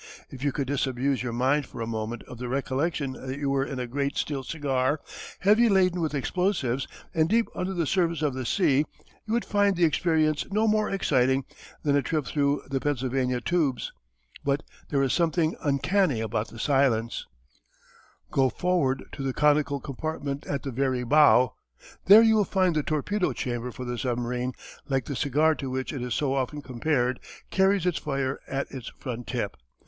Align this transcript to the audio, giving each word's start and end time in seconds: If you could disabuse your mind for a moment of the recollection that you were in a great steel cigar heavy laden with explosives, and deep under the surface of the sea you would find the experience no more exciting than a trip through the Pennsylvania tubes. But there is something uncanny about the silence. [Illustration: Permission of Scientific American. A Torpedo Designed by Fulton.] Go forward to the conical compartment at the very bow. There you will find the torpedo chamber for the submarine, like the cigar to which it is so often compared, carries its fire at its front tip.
If 0.31 0.43
you 0.43 0.51
could 0.51 0.65
disabuse 0.65 1.21
your 1.21 1.31
mind 1.31 1.67
for 1.67 1.79
a 1.79 1.85
moment 1.85 2.23
of 2.23 2.39
the 2.39 2.49
recollection 2.49 3.11
that 3.11 3.37
you 3.37 3.51
were 3.51 3.63
in 3.63 3.77
a 3.77 3.85
great 3.85 4.17
steel 4.17 4.41
cigar 4.41 4.99
heavy 5.41 5.69
laden 5.69 6.01
with 6.01 6.15
explosives, 6.15 6.87
and 7.13 7.29
deep 7.29 7.45
under 7.53 7.75
the 7.75 7.85
surface 7.85 8.23
of 8.23 8.33
the 8.33 8.43
sea 8.43 8.83
you 9.27 9.33
would 9.35 9.45
find 9.45 9.75
the 9.75 9.83
experience 9.85 10.43
no 10.49 10.67
more 10.67 10.89
exciting 10.89 11.45
than 11.83 11.95
a 11.95 12.01
trip 12.01 12.25
through 12.25 12.63
the 12.67 12.79
Pennsylvania 12.79 13.41
tubes. 13.41 13.91
But 14.43 14.63
there 14.89 15.03
is 15.03 15.13
something 15.13 15.55
uncanny 15.61 16.19
about 16.19 16.47
the 16.47 16.57
silence. 16.57 17.27
[Illustration: 18.33 18.33
Permission 18.33 18.33
of 18.33 18.33
Scientific 18.33 18.33
American. 18.33 18.33
A 18.33 18.33
Torpedo 18.33 18.33
Designed 18.33 18.33
by 18.33 18.33
Fulton.] 18.33 18.47
Go 18.49 18.49
forward 18.57 19.03
to 19.11 19.21
the 19.23 19.33
conical 19.33 19.79
compartment 19.81 20.47
at 20.47 20.63
the 20.63 20.71
very 20.71 21.03
bow. 21.03 21.53
There 22.05 22.23
you 22.23 22.35
will 22.37 22.43
find 22.43 22.75
the 22.75 22.81
torpedo 22.81 23.33
chamber 23.33 23.71
for 23.71 23.85
the 23.85 23.99
submarine, 23.99 24.53
like 24.89 25.05
the 25.05 25.15
cigar 25.15 25.53
to 25.53 25.69
which 25.69 25.93
it 25.93 26.01
is 26.01 26.15
so 26.15 26.33
often 26.33 26.63
compared, 26.63 27.19
carries 27.51 27.85
its 27.85 27.99
fire 27.99 28.39
at 28.47 28.65
its 28.71 28.87
front 28.97 29.27
tip. 29.27 29.55